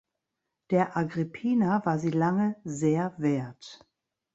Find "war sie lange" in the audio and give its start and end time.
1.85-2.55